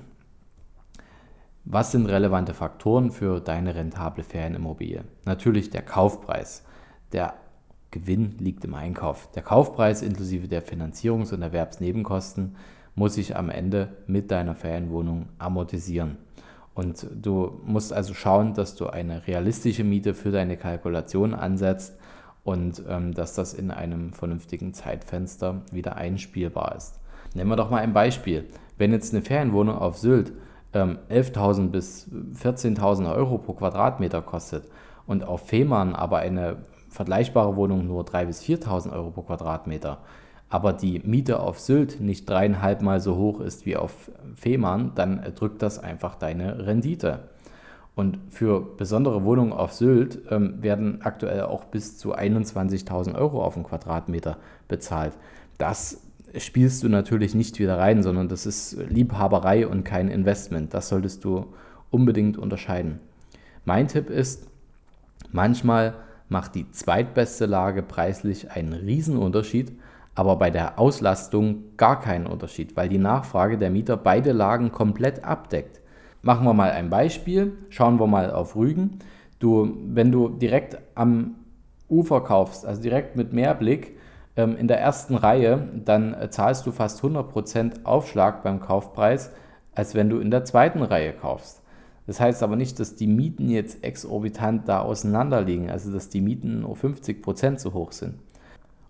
Was 1.65 1.93
sind 1.93 2.07
relevante 2.07 2.55
Faktoren 2.55 3.11
für 3.11 3.41
deine 3.41 3.75
rentable 3.75 4.23
Ferienimmobilie? 4.23 5.05
Natürlich 5.25 5.71
der 5.71 5.83
Kaufpreis. 5.83 6.65
Der 7.13 7.35
Gewinn 7.91 8.37
liegt 8.39 8.65
im 8.65 8.75
Einkauf. 8.75 9.31
Der 9.33 9.43
Kaufpreis 9.43 10.03
inklusive 10.03 10.49
der 10.49 10.65
Finanzierungs- 10.65 11.35
und 11.35 11.43
Erwerbsnebenkosten 11.43 12.57
muss 12.95 13.15
sich 13.15 13.37
am 13.37 13.51
Ende 13.51 13.97
mit 14.07 14.31
deiner 14.31 14.55
Ferienwohnung 14.55 15.29
amortisieren. 15.39 16.19
Und 16.77 17.07
du 17.11 17.59
musst 17.65 17.95
also 17.95 18.13
schauen, 18.13 18.53
dass 18.53 18.75
du 18.75 18.87
eine 18.87 19.27
realistische 19.27 19.83
Miete 19.83 20.13
für 20.13 20.31
deine 20.31 20.59
Kalkulation 20.59 21.33
ansetzt 21.33 21.97
und 22.45 22.83
ähm, 22.87 23.15
dass 23.15 23.35
das 23.35 23.55
in 23.55 23.71
einem 23.71 24.13
vernünftigen 24.13 24.75
Zeitfenster 24.75 25.63
wieder 25.73 25.97
einspielbar 25.97 26.75
ist. 26.77 27.01
Nehmen 27.33 27.49
wir 27.49 27.57
doch 27.57 27.71
mal 27.71 27.79
ein 27.79 27.95
Beispiel. 27.95 28.45
Wenn 28.77 28.93
jetzt 28.93 29.15
eine 29.15 29.23
Ferienwohnung 29.23 29.75
auf 29.79 29.97
Sylt 29.97 30.35
ähm, 30.75 30.99
11.000 31.09 31.69
bis 31.69 32.11
14.000 32.43 33.11
Euro 33.17 33.39
pro 33.39 33.55
Quadratmeter 33.55 34.21
kostet 34.21 34.65
und 35.07 35.25
auf 35.25 35.49
Fehmarn 35.49 35.95
aber 35.95 36.19
eine 36.19 36.59
vergleichbare 36.91 37.57
Wohnung 37.57 37.87
nur 37.87 38.05
3.000 38.05 38.27
bis 38.27 38.43
4.000 38.43 38.93
Euro 38.93 39.13
pro 39.13 39.23
Quadratmeter, 39.23 39.97
aber 40.49 40.73
die 40.73 41.01
Miete 41.01 41.41
auf 41.41 41.59
Sylt 41.59 42.01
nicht 42.01 42.29
dreieinhalb 42.29 42.83
Mal 42.83 43.01
so 43.01 43.17
hoch 43.17 43.41
ist 43.41 43.67
wie 43.67 43.77
auf 43.77 44.11
Fehmarn, 44.35 44.93
dann 44.95 45.21
drückt 45.35 45.63
das 45.63 45.79
einfach 45.79 46.15
deine 46.15 46.67
Rendite. 46.67 47.21
Und 47.97 48.19
für 48.29 48.61
besondere 48.61 49.25
Wohnungen 49.25 49.53
auf 49.53 49.73
Sylt 49.73 50.21
ähm, 50.31 50.63
werden 50.63 51.01
aktuell 51.03 51.43
auch 51.43 51.65
bis 51.65 51.97
zu 51.97 52.15
21.000 52.15 53.15
Euro 53.15 53.43
auf 53.43 53.55
den 53.55 53.65
Quadratmeter 53.65 54.37
bezahlt. 54.69 55.15
Das 55.57 56.03
spielst 56.37 56.83
du 56.83 56.91
natürlich 56.91 57.35
nicht 57.35 57.59
wieder 57.59 57.79
rein, 57.79 58.03
sondern 58.03 58.29
das 58.29 58.45
ist 58.45 58.77
Liebhaberei 58.91 59.67
und 59.67 59.85
kein 59.85 60.09
Investment. 60.09 60.75
Das 60.75 60.91
solltest 60.91 61.25
du 61.25 61.47
unbedingt 61.91 62.37
unterscheiden. 62.37 63.01
Mein 63.65 63.89
Tipp 63.89 64.11
ist, 64.11 64.49
manchmal 65.33 65.95
macht 66.29 66.55
die 66.55 66.71
zweitbeste 66.71 67.47
Lage 67.47 67.83
preislich 67.83 68.51
einen 68.51 68.75
Riesenunterschied, 68.75 69.73
aber 70.17 70.37
bei 70.37 70.51
der 70.51 70.79
Auslastung 70.79 71.77
gar 71.77 72.01
keinen 72.01 72.27
Unterschied, 72.27 72.75
weil 72.75 72.89
die 72.89 72.99
Nachfrage 72.99 73.59
der 73.59 73.71
Mieter 73.71 73.99
beide 73.99 74.33
Lagen 74.33 74.73
komplett 74.73 75.25
abdeckt. 75.25 75.83
Machen 76.23 76.47
wir 76.47 76.55
mal 76.55 76.71
ein 76.71 76.91
Beispiel. 76.91 77.53
Schauen 77.69 78.01
wir 78.01 78.07
mal 78.07 78.33
auf 78.33 78.57
Rügen. 78.57 78.99
Du, 79.39 79.77
wenn 79.87 80.11
du 80.11 80.31
direkt 80.31 80.79
am 80.95 81.37
Ufer 81.89 82.23
kaufst, 82.23 82.65
also 82.65 82.81
direkt 82.81 83.15
mit 83.15 83.35
Meerblick 83.35 83.99
ähm, 84.37 84.57
in 84.57 84.69
der 84.69 84.81
ersten 84.81 85.15
Reihe, 85.15 85.69
dann 85.85 86.15
äh, 86.15 86.31
zahlst 86.31 86.67
du 86.67 86.73
fast 86.73 87.05
100% 87.05 87.85
Aufschlag 87.85 88.43
beim 88.43 88.61
Kaufpreis, 88.61 89.31
als 89.75 89.95
wenn 89.95 90.09
du 90.09 90.19
in 90.19 90.31
der 90.31 90.47
zweiten 90.47 90.83
Reihe 90.83 91.13
kaufst. 91.13 91.63
Das 92.07 92.21
heißt 92.21 92.43
aber 92.43 92.57
nicht, 92.57 92.81
dass 92.81 92.97
die 92.97 93.07
Mieten 93.07 93.51
jetzt 93.51 93.85
exorbitant 93.85 94.67
da 94.67 94.81
auseinander 94.81 95.43
liegen, 95.43 95.71
also 95.71 95.93
dass 95.93 96.09
die 96.09 96.23
Mieten 96.23 96.61
nur 96.61 96.75
50% 96.75 97.57
zu 97.57 97.75
hoch 97.75 97.93
sind. 97.93 98.15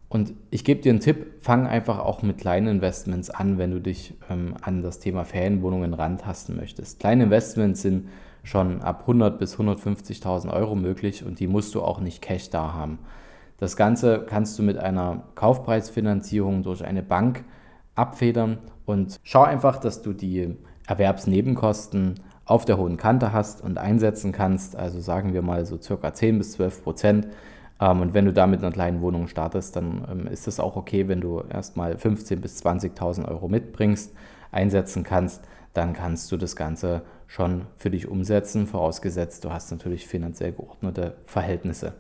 Und 0.09 0.35
ich 0.51 0.65
gebe 0.65 0.81
dir 0.81 0.91
einen 0.91 1.01
Tipp, 1.01 1.35
fang 1.41 1.67
einfach 1.67 1.99
auch 1.99 2.23
mit 2.23 2.39
kleinen 2.39 2.69
Investments 2.69 3.29
an, 3.29 3.59
wenn 3.59 3.73
du 3.73 3.81
dich 3.81 4.15
ähm, 4.31 4.55
an 4.63 4.83
das 4.83 5.01
Thema 5.01 5.25
Ferienwohnungen 5.25 5.95
rantasten 5.95 6.57
möchtest. 6.57 7.01
Kleine 7.01 7.25
Investments 7.25 7.83
sind 7.83 8.09
schon 8.45 8.83
ab 8.83 9.01
100 9.01 9.39
bis 9.39 9.57
150.000 9.59 10.53
Euro 10.53 10.77
möglich 10.77 11.25
und 11.25 11.41
die 11.41 11.49
musst 11.49 11.75
du 11.75 11.83
auch 11.83 12.01
nicht 12.01 12.23
Cash 12.23 12.51
da 12.51 12.73
haben. 12.73 13.01
Das 13.59 13.77
Ganze 13.77 14.25
kannst 14.27 14.59
du 14.59 14.63
mit 14.63 14.79
einer 14.79 15.25
Kaufpreisfinanzierung 15.35 16.63
durch 16.63 16.85
eine 16.85 17.03
Bank 17.03 17.45
abfedern 17.97 18.59
und 18.85 19.19
schau 19.25 19.43
einfach, 19.43 19.79
dass 19.79 20.03
du 20.03 20.13
die 20.13 20.55
Erwerbsnebenkosten 20.87 22.21
auf 22.45 22.65
der 22.65 22.79
hohen 22.79 22.97
Kante 22.97 23.33
hast 23.33 23.61
und 23.61 23.79
einsetzen 23.79 24.31
kannst. 24.31 24.77
Also 24.77 25.01
sagen 25.01 25.35
wir 25.35 25.43
mal 25.43 25.67
so 25.67 25.81
circa 25.81 26.15
10 26.15 26.39
bis 26.39 26.53
12 26.53 26.85
Prozent 26.85 27.29
und 28.01 28.15
wenn 28.15 28.25
du 28.25 28.33
da 28.33 28.47
mit 28.47 28.61
einer 28.61 28.73
kleinen 28.73 29.01
Wohnung 29.03 29.29
startest, 29.29 29.77
dann 29.77 30.07
ähm, 30.11 30.27
ist 30.27 30.49
es 30.49 30.61
auch 30.61 30.77
okay, 30.77 31.09
wenn 31.09 31.21
du 31.21 31.43
erstmal 31.49 31.95
15.000 31.95 32.37
bis 32.37 32.65
20.000 32.65 33.29
Euro 33.29 33.49
mitbringst, 33.49 34.13
einsetzen 34.51 35.03
kannst, 35.05 35.45
dann 35.75 35.93
kannst 35.93 36.33
du 36.33 36.37
das 36.37 36.57
Ganze 36.57 37.03
schon 37.27 37.67
für 37.77 37.91
dich 37.91 38.09
umsetzen, 38.09 38.67
vorausgesetzt 38.67 39.45
du 39.45 39.53
hast 39.53 39.71
natürlich 39.71 40.07
finanziell 40.07 40.53
geordnete 40.53 41.17
Verhältnisse. 41.27 41.93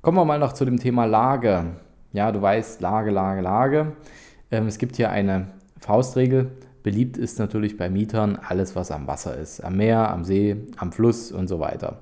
Kommen 0.00 0.16
wir 0.16 0.24
mal 0.24 0.38
noch 0.38 0.52
zu 0.52 0.64
dem 0.64 0.78
Thema 0.78 1.04
Lage. 1.04 1.76
Ja, 2.12 2.32
du 2.32 2.40
weißt, 2.40 2.80
Lage, 2.80 3.10
Lage, 3.10 3.40
Lage. 3.40 3.92
Ähm, 4.50 4.66
es 4.66 4.78
gibt 4.78 4.96
hier 4.96 5.10
eine 5.10 5.48
Faustregel. 5.78 6.50
Beliebt 6.82 7.16
ist 7.16 7.38
natürlich 7.38 7.76
bei 7.76 7.88
Mietern 7.88 8.36
alles, 8.36 8.74
was 8.74 8.90
am 8.90 9.06
Wasser 9.06 9.36
ist. 9.36 9.62
Am 9.62 9.76
Meer, 9.76 10.10
am 10.10 10.24
See, 10.24 10.56
am 10.76 10.92
Fluss 10.92 11.30
und 11.30 11.46
so 11.46 11.60
weiter. 11.60 11.98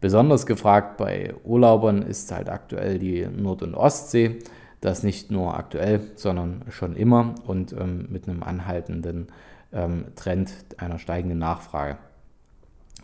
Besonders 0.00 0.46
gefragt 0.46 0.96
bei 0.96 1.34
Urlaubern 1.44 2.02
ist 2.02 2.30
halt 2.30 2.48
aktuell 2.48 2.98
die 2.98 3.26
Nord- 3.26 3.62
und 3.62 3.74
Ostsee. 3.74 4.38
Das 4.80 5.02
nicht 5.02 5.30
nur 5.32 5.56
aktuell, 5.56 6.00
sondern 6.14 6.62
schon 6.70 6.94
immer 6.94 7.34
und 7.46 7.72
ähm, 7.72 8.06
mit 8.10 8.28
einem 8.28 8.44
anhaltenden 8.44 9.26
ähm, 9.72 10.06
Trend 10.14 10.52
einer 10.76 11.00
steigenden 11.00 11.38
Nachfrage. 11.38 11.98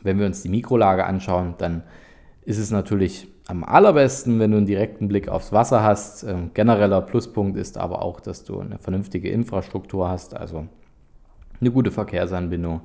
Wenn 0.02 0.20
wir 0.20 0.26
uns 0.26 0.42
die 0.42 0.48
Mikrolage 0.48 1.04
anschauen, 1.04 1.54
dann 1.58 1.82
ist 2.44 2.58
es 2.58 2.70
natürlich 2.70 3.26
am 3.46 3.64
allerbesten, 3.64 4.38
wenn 4.38 4.52
du 4.52 4.58
einen 4.58 4.66
direkten 4.66 5.08
Blick 5.08 5.28
aufs 5.28 5.52
Wasser 5.52 5.82
hast. 5.82 6.22
Ähm, 6.22 6.50
genereller 6.54 7.00
Pluspunkt 7.00 7.56
ist 7.56 7.76
aber 7.76 8.02
auch, 8.02 8.20
dass 8.20 8.44
du 8.44 8.60
eine 8.60 8.78
vernünftige 8.78 9.30
Infrastruktur 9.30 10.08
hast, 10.08 10.36
also 10.36 10.66
eine 11.60 11.70
gute 11.70 11.90
Verkehrsanbindung, 11.90 12.82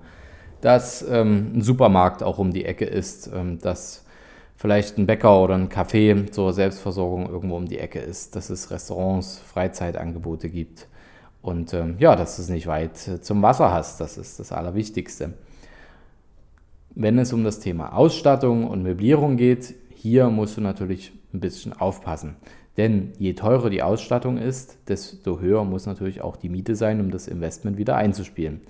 dass 0.61 1.05
ähm, 1.09 1.51
ein 1.55 1.61
Supermarkt 1.61 2.23
auch 2.23 2.37
um 2.37 2.51
die 2.51 2.65
Ecke 2.65 2.85
ist, 2.85 3.29
ähm, 3.33 3.59
dass 3.59 4.05
vielleicht 4.55 4.97
ein 4.97 5.05
Bäcker 5.05 5.41
oder 5.41 5.55
ein 5.55 5.69
Café 5.69 6.29
zur 6.31 6.53
Selbstversorgung 6.53 7.29
irgendwo 7.29 7.55
um 7.55 7.67
die 7.67 7.79
Ecke 7.79 7.99
ist, 7.99 8.35
dass 8.35 8.49
es 8.49 8.71
Restaurants, 8.71 9.39
Freizeitangebote 9.39 10.49
gibt 10.49 10.87
und 11.41 11.73
ähm, 11.73 11.95
ja, 11.99 12.15
dass 12.15 12.35
du 12.35 12.41
es 12.41 12.49
nicht 12.49 12.67
weit 12.67 12.97
zum 12.97 13.41
Wasser 13.41 13.71
hast, 13.71 14.01
das 14.01 14.17
ist 14.17 14.39
das 14.39 14.51
Allerwichtigste. 14.51 15.33
Wenn 16.95 17.17
es 17.17 17.31
um 17.31 17.43
das 17.43 17.59
Thema 17.59 17.93
Ausstattung 17.93 18.67
und 18.67 18.83
Möblierung 18.83 19.37
geht, 19.37 19.75
hier 19.95 20.29
musst 20.29 20.57
du 20.57 20.61
natürlich 20.61 21.13
ein 21.33 21.39
bisschen 21.39 21.73
aufpassen. 21.73 22.35
Denn 22.77 23.13
je 23.17 23.33
teurer 23.33 23.69
die 23.69 23.83
Ausstattung 23.83 24.37
ist, 24.37 24.77
desto 24.87 25.39
höher 25.39 25.63
muss 25.63 25.85
natürlich 25.85 26.21
auch 26.21 26.35
die 26.35 26.49
Miete 26.49 26.75
sein, 26.75 26.99
um 26.99 27.11
das 27.11 27.27
Investment 27.27 27.77
wieder 27.77 27.95
einzuspielen. 27.95 28.61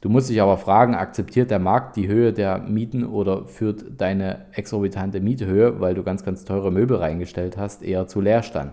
Du 0.00 0.08
musst 0.08 0.30
dich 0.30 0.40
aber 0.40 0.56
fragen, 0.56 0.94
akzeptiert 0.94 1.50
der 1.50 1.58
Markt 1.58 1.96
die 1.96 2.08
Höhe 2.08 2.32
der 2.32 2.58
Mieten 2.58 3.04
oder 3.04 3.44
führt 3.44 4.00
deine 4.00 4.46
exorbitante 4.52 5.20
Miethöhe, 5.20 5.78
weil 5.78 5.94
du 5.94 6.02
ganz, 6.02 6.24
ganz 6.24 6.44
teure 6.44 6.70
Möbel 6.70 6.96
reingestellt 6.96 7.58
hast, 7.58 7.82
eher 7.82 8.06
zu 8.06 8.22
Leerstand? 8.22 8.72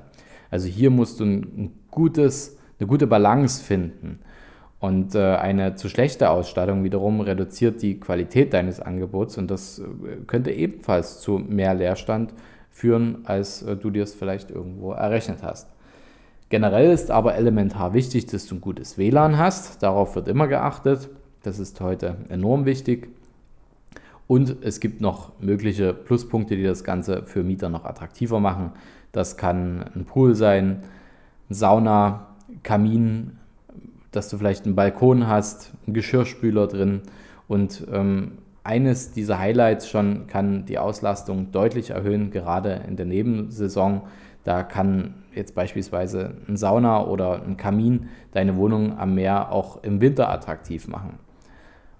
Also 0.49 0.67
hier 0.67 0.89
musst 0.89 1.19
du 1.19 1.25
ein 1.25 1.71
gutes, 1.91 2.57
eine 2.79 2.87
gute 2.87 3.07
Balance 3.07 3.61
finden. 3.61 4.19
Und 4.79 5.15
äh, 5.15 5.35
eine 5.35 5.75
zu 5.75 5.89
schlechte 5.89 6.29
Ausstattung 6.29 6.83
wiederum 6.83 7.19
reduziert 7.19 7.81
die 7.81 7.99
Qualität 7.99 8.53
deines 8.53 8.79
Angebots 8.79 9.37
und 9.37 9.49
das 9.49 9.79
äh, 9.79 9.83
könnte 10.27 10.51
ebenfalls 10.51 11.19
zu 11.19 11.39
mehr 11.39 11.73
Leerstand 11.73 12.33
führen, 12.69 13.23
als 13.25 13.63
äh, 13.63 13.75
du 13.75 13.89
dir 13.89 14.03
es 14.03 14.13
vielleicht 14.13 14.51
irgendwo 14.51 14.91
errechnet 14.91 15.39
hast. 15.41 15.67
Generell 16.49 16.91
ist 16.91 17.11
aber 17.11 17.35
elementar 17.35 17.93
wichtig, 17.93 18.27
dass 18.27 18.47
du 18.47 18.55
ein 18.55 18.61
gutes 18.61 18.97
WLAN 18.97 19.37
hast. 19.37 19.83
Darauf 19.83 20.15
wird 20.15 20.27
immer 20.27 20.47
geachtet. 20.47 21.09
Das 21.43 21.59
ist 21.59 21.81
heute 21.81 22.17
enorm 22.29 22.65
wichtig. 22.65 23.09
Und 24.27 24.57
es 24.61 24.79
gibt 24.79 25.01
noch 25.01 25.31
mögliche 25.39 25.93
Pluspunkte, 25.93 26.55
die 26.55 26.63
das 26.63 26.83
Ganze 26.83 27.23
für 27.23 27.43
Mieter 27.43 27.69
noch 27.69 27.85
attraktiver 27.85 28.39
machen. 28.39 28.71
Das 29.11 29.37
kann 29.37 29.85
ein 29.95 30.05
Pool 30.05 30.35
sein, 30.35 30.83
Sauna, 31.49 32.27
Kamin, 32.63 33.37
dass 34.11 34.29
du 34.29 34.37
vielleicht 34.37 34.65
einen 34.65 34.75
Balkon 34.75 35.27
hast, 35.27 35.71
einen 35.85 35.93
Geschirrspüler 35.93 36.67
drin. 36.67 37.01
Und 37.47 37.87
ähm, 37.91 38.33
eines 38.63 39.11
dieser 39.11 39.39
Highlights 39.39 39.89
schon 39.89 40.27
kann 40.27 40.65
die 40.65 40.77
Auslastung 40.77 41.51
deutlich 41.51 41.91
erhöhen, 41.91 42.31
gerade 42.31 42.83
in 42.87 42.97
der 42.97 43.05
Nebensaison. 43.05 44.01
Da 44.47 44.63
kann 44.63 45.25
jetzt 45.35 45.55
beispielsweise 45.55 46.37
ein 46.47 46.55
Sauna 46.55 47.03
oder 47.03 47.43
ein 47.43 47.57
Kamin 47.57 48.07
deine 48.31 48.55
Wohnung 48.55 48.97
am 48.97 49.13
Meer 49.13 49.51
auch 49.51 49.83
im 49.83 49.99
Winter 49.99 50.29
attraktiv 50.29 50.87
machen. 50.87 51.19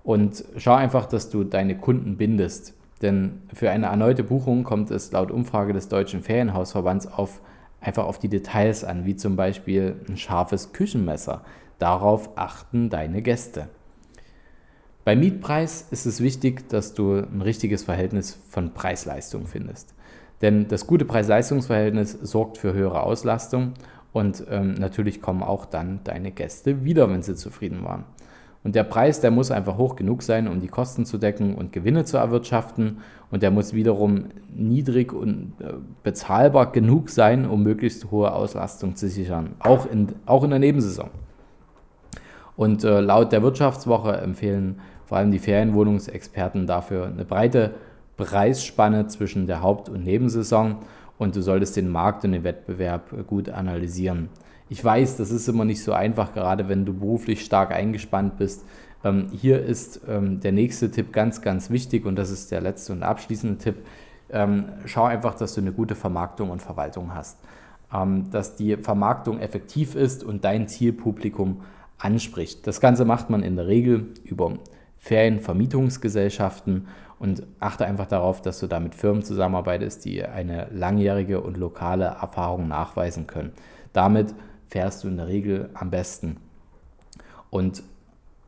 Und 0.01 0.45
schau 0.55 0.73
einfach, 0.73 1.07
dass 1.07 1.29
du 1.29 1.43
deine 1.43 1.77
Kunden 1.77 2.15
bindest. 2.15 2.73
Denn 3.01 3.41
für 3.53 3.69
eine 3.69 3.87
erneute 3.87 4.23
Buchung 4.23 4.63
kommt 4.63 4.91
es 4.91 5.11
laut 5.11 5.29
Umfrage 5.29 5.73
des 5.73 5.89
Deutschen 5.89 6.23
Ferienhausverbands 6.23 7.07
auf, 7.07 7.41
einfach 7.81 8.05
auf 8.05 8.17
die 8.17 8.29
Details 8.29 8.85
an, 8.85 9.03
wie 9.03 9.17
zum 9.17 9.35
Beispiel 9.35 9.97
ein 10.07 10.15
scharfes 10.15 10.71
Küchenmesser. 10.71 11.41
Darauf 11.79 12.37
achten 12.37 12.89
deine 12.89 13.21
Gäste. 13.21 13.67
Beim 15.03 15.19
Mietpreis 15.19 15.85
ist 15.91 16.05
es 16.05 16.21
wichtig, 16.21 16.69
dass 16.69 16.93
du 16.93 17.15
ein 17.15 17.41
richtiges 17.41 17.83
Verhältnis 17.83 18.39
von 18.49 18.73
Preis-Leistung 18.73 19.47
findest. 19.47 19.96
Denn 20.41 20.67
das 20.67 20.87
gute 20.87 21.05
Preis-Leistungs-Verhältnis 21.05 22.11
sorgt 22.11 22.57
für 22.57 22.73
höhere 22.73 23.01
Auslastung 23.01 23.73
und 24.13 24.43
ähm, 24.49 24.75
natürlich 24.75 25.21
kommen 25.21 25.43
auch 25.43 25.65
dann 25.65 25.99
deine 26.03 26.31
Gäste 26.31 26.83
wieder, 26.83 27.09
wenn 27.09 27.23
sie 27.23 27.35
zufrieden 27.35 27.83
waren. 27.83 28.05
Und 28.63 28.75
der 28.75 28.83
Preis, 28.83 29.21
der 29.21 29.31
muss 29.31 29.51
einfach 29.51 29.77
hoch 29.77 29.95
genug 29.95 30.23
sein, 30.23 30.47
um 30.47 30.59
die 30.59 30.67
Kosten 30.67 31.05
zu 31.05 31.17
decken 31.17 31.55
und 31.55 31.71
Gewinne 31.71 32.03
zu 32.05 32.17
erwirtschaften. 32.17 32.97
Und 33.31 33.43
der 33.43 33.51
muss 33.51 33.73
wiederum 33.73 34.25
niedrig 34.53 35.13
und 35.13 35.53
äh, 35.59 35.73
bezahlbar 36.03 36.71
genug 36.71 37.09
sein, 37.09 37.45
um 37.45 37.63
möglichst 37.63 38.11
hohe 38.11 38.33
Auslastung 38.33 38.95
zu 38.95 39.07
sichern, 39.07 39.51
auch 39.59 39.89
in, 39.89 40.09
auch 40.25 40.43
in 40.43 40.49
der 40.49 40.59
Nebensaison. 40.59 41.09
Und 42.55 42.83
äh, 42.83 42.99
laut 42.99 43.31
der 43.31 43.43
Wirtschaftswoche 43.43 44.17
empfehlen 44.17 44.81
vor 45.05 45.17
allem 45.17 45.31
die 45.31 45.39
Ferienwohnungsexperten 45.39 46.67
dafür 46.67 47.05
eine 47.05 47.23
breite 47.23 47.75
Preisspanne 48.17 49.07
zwischen 49.07 49.47
der 49.47 49.61
Haupt- 49.61 49.89
und 49.89 50.03
Nebensaison 50.03 50.77
und 51.17 51.35
du 51.35 51.41
solltest 51.41 51.77
den 51.77 51.89
Markt 51.89 52.25
und 52.25 52.31
den 52.33 52.43
Wettbewerb 52.43 53.27
gut 53.27 53.49
analysieren. 53.49 54.29
Ich 54.69 54.83
weiß, 54.83 55.17
das 55.17 55.31
ist 55.31 55.47
immer 55.47 55.63
nicht 55.63 55.83
so 55.83 55.93
einfach, 55.93 56.33
gerade 56.33 56.67
wenn 56.67 56.85
du 56.85 56.93
beruflich 56.93 57.45
stark 57.45 57.71
eingespannt 57.71 58.37
bist. 58.37 58.65
Ähm, 59.03 59.27
hier 59.31 59.63
ist 59.63 60.01
ähm, 60.07 60.41
der 60.41 60.51
nächste 60.51 60.91
Tipp 60.91 61.13
ganz, 61.13 61.41
ganz 61.41 61.69
wichtig 61.69 62.05
und 62.05 62.17
das 62.17 62.29
ist 62.29 62.51
der 62.51 62.61
letzte 62.61 62.93
und 62.93 63.03
abschließende 63.03 63.57
Tipp. 63.57 63.75
Ähm, 64.29 64.65
schau 64.85 65.05
einfach, 65.05 65.35
dass 65.35 65.53
du 65.53 65.61
eine 65.61 65.71
gute 65.71 65.95
Vermarktung 65.95 66.49
und 66.49 66.61
Verwaltung 66.61 67.13
hast. 67.13 67.37
Ähm, 67.93 68.29
dass 68.31 68.55
die 68.57 68.75
Vermarktung 68.75 69.39
effektiv 69.39 69.95
ist 69.95 70.23
und 70.23 70.43
dein 70.43 70.67
Zielpublikum 70.67 71.61
anspricht. 71.97 72.67
Das 72.67 72.81
Ganze 72.81 73.05
macht 73.05 73.29
man 73.29 73.43
in 73.43 73.55
der 73.55 73.67
Regel 73.67 74.07
über 74.25 74.57
Ferienvermietungsgesellschaften 74.97 76.87
und 77.19 77.43
achte 77.59 77.85
einfach 77.85 78.07
darauf, 78.07 78.41
dass 78.41 78.59
du 78.59 78.67
da 78.67 78.79
mit 78.79 78.95
Firmen 78.95 79.23
zusammenarbeitest, 79.23 80.05
die 80.05 80.23
eine 80.23 80.67
langjährige 80.71 81.41
und 81.41 81.57
lokale 81.57 82.05
Erfahrung 82.05 82.67
nachweisen 82.67 83.27
können. 83.27 83.53
Damit 83.93 84.33
fährst 84.67 85.03
du 85.03 85.07
in 85.07 85.17
der 85.17 85.27
Regel 85.27 85.69
am 85.73 85.89
besten. 85.89 86.37
Und 87.49 87.83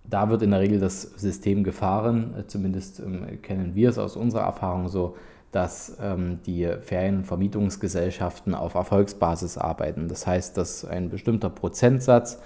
da 0.03 0.29
wird 0.29 0.41
in 0.41 0.51
der 0.51 0.59
Regel 0.59 0.79
das 0.79 1.01
System 1.01 1.63
gefahren, 1.63 2.43
zumindest 2.47 2.99
ähm, 2.99 3.41
kennen 3.41 3.75
wir 3.75 3.89
es 3.89 3.97
aus 3.97 4.15
unserer 4.15 4.43
Erfahrung 4.43 4.87
so, 4.87 5.15
dass 5.51 5.97
ähm, 6.01 6.39
die 6.45 6.67
Ferienvermietungsgesellschaften 6.81 8.53
auf 8.53 8.75
Erfolgsbasis 8.75 9.57
arbeiten. 9.57 10.07
Das 10.07 10.27
heißt, 10.27 10.57
dass 10.57 10.85
ein 10.85 11.09
bestimmter 11.09 11.49
Prozentsatz 11.49 12.39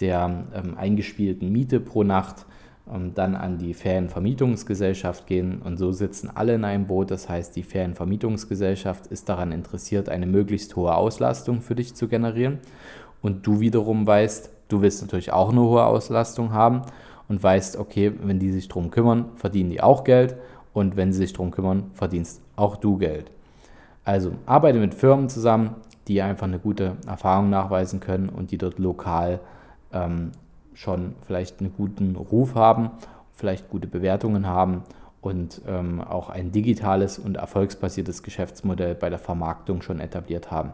der 0.00 0.44
ähm, 0.54 0.76
eingespielten 0.76 1.50
Miete 1.50 1.80
pro 1.80 2.02
Nacht 2.02 2.46
dann 3.14 3.34
an 3.34 3.58
die 3.58 3.74
Ferienvermietungsgesellschaft 3.74 5.26
gehen 5.26 5.60
und 5.62 5.76
so 5.76 5.90
sitzen 5.92 6.30
alle 6.32 6.54
in 6.54 6.64
einem 6.64 6.86
Boot. 6.86 7.10
Das 7.10 7.28
heißt, 7.28 7.56
die 7.56 7.64
Ferienvermietungsgesellschaft 7.64 9.08
ist 9.08 9.28
daran 9.28 9.50
interessiert, 9.52 10.08
eine 10.08 10.26
möglichst 10.26 10.76
hohe 10.76 10.94
Auslastung 10.94 11.60
für 11.60 11.74
dich 11.74 11.94
zu 11.94 12.06
generieren 12.08 12.58
und 13.22 13.46
du 13.46 13.60
wiederum 13.60 14.06
weißt, 14.06 14.50
du 14.68 14.82
willst 14.82 15.02
natürlich 15.02 15.32
auch 15.32 15.50
eine 15.50 15.60
hohe 15.60 15.84
Auslastung 15.84 16.52
haben 16.52 16.82
und 17.28 17.42
weißt, 17.42 17.76
okay, 17.76 18.12
wenn 18.22 18.38
die 18.38 18.52
sich 18.52 18.68
darum 18.68 18.90
kümmern, 18.90 19.26
verdienen 19.34 19.70
die 19.70 19.82
auch 19.82 20.04
Geld 20.04 20.36
und 20.72 20.96
wenn 20.96 21.12
sie 21.12 21.18
sich 21.18 21.32
darum 21.32 21.50
kümmern, 21.50 21.90
verdienst 21.94 22.40
auch 22.54 22.76
du 22.76 22.98
Geld. 22.98 23.30
Also 24.04 24.32
arbeite 24.46 24.78
mit 24.78 24.94
Firmen 24.94 25.28
zusammen, 25.28 25.74
die 26.06 26.22
einfach 26.22 26.46
eine 26.46 26.60
gute 26.60 26.96
Erfahrung 27.08 27.50
nachweisen 27.50 27.98
können 27.98 28.28
und 28.28 28.52
die 28.52 28.58
dort 28.58 28.78
lokal 28.78 29.40
ähm, 29.92 30.30
schon 30.76 31.14
vielleicht 31.26 31.60
einen 31.60 31.72
guten 31.74 32.16
Ruf 32.16 32.54
haben, 32.54 32.90
vielleicht 33.32 33.70
gute 33.70 33.86
Bewertungen 33.86 34.46
haben 34.46 34.82
und 35.22 35.62
ähm, 35.66 36.02
auch 36.02 36.28
ein 36.28 36.52
digitales 36.52 37.18
und 37.18 37.38
erfolgsbasiertes 37.38 38.22
Geschäftsmodell 38.22 38.94
bei 38.94 39.08
der 39.08 39.18
Vermarktung 39.18 39.80
schon 39.80 40.00
etabliert 40.00 40.50
haben. 40.50 40.72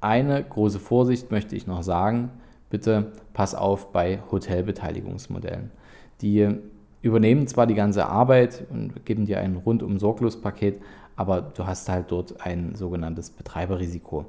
Eine 0.00 0.42
große 0.44 0.78
Vorsicht 0.78 1.30
möchte 1.32 1.56
ich 1.56 1.66
noch 1.66 1.82
sagen, 1.82 2.30
bitte 2.70 3.12
pass 3.32 3.54
auf 3.54 3.90
bei 3.90 4.20
Hotelbeteiligungsmodellen. 4.30 5.70
Die 6.20 6.48
übernehmen 7.02 7.48
zwar 7.48 7.66
die 7.66 7.74
ganze 7.74 8.06
Arbeit 8.06 8.64
und 8.70 9.04
geben 9.04 9.26
dir 9.26 9.40
ein 9.40 9.56
rundum 9.56 9.98
sorglos 9.98 10.40
Paket, 10.40 10.80
aber 11.16 11.42
du 11.42 11.66
hast 11.66 11.88
halt 11.88 12.10
dort 12.10 12.40
ein 12.46 12.76
sogenanntes 12.76 13.30
Betreiberrisiko. 13.30 14.26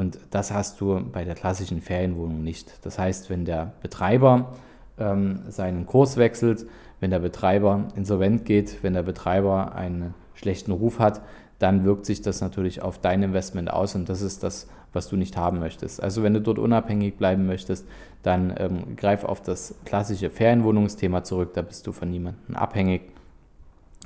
Und 0.00 0.18
das 0.30 0.50
hast 0.50 0.80
du 0.80 0.98
bei 1.12 1.24
der 1.24 1.34
klassischen 1.34 1.82
Ferienwohnung 1.82 2.42
nicht. 2.42 2.72
Das 2.86 2.98
heißt, 2.98 3.28
wenn 3.28 3.44
der 3.44 3.74
Betreiber 3.82 4.54
ähm, 4.98 5.40
seinen 5.50 5.84
Kurs 5.84 6.16
wechselt, 6.16 6.64
wenn 7.00 7.10
der 7.10 7.18
Betreiber 7.18 7.88
insolvent 7.96 8.46
geht, 8.46 8.82
wenn 8.82 8.94
der 8.94 9.02
Betreiber 9.02 9.74
einen 9.74 10.14
schlechten 10.32 10.72
Ruf 10.72 11.00
hat, 11.00 11.20
dann 11.58 11.84
wirkt 11.84 12.06
sich 12.06 12.22
das 12.22 12.40
natürlich 12.40 12.80
auf 12.80 12.96
dein 12.96 13.22
Investment 13.22 13.70
aus 13.70 13.94
und 13.94 14.08
das 14.08 14.22
ist 14.22 14.42
das, 14.42 14.68
was 14.94 15.10
du 15.10 15.16
nicht 15.16 15.36
haben 15.36 15.58
möchtest. 15.58 16.02
Also 16.02 16.22
wenn 16.22 16.32
du 16.32 16.40
dort 16.40 16.58
unabhängig 16.58 17.18
bleiben 17.18 17.44
möchtest, 17.44 17.86
dann 18.22 18.54
ähm, 18.56 18.96
greif 18.96 19.22
auf 19.24 19.42
das 19.42 19.74
klassische 19.84 20.30
Ferienwohnungsthema 20.30 21.24
zurück, 21.24 21.52
da 21.52 21.60
bist 21.60 21.86
du 21.86 21.92
von 21.92 22.10
niemandem 22.10 22.56
abhängig 22.56 23.02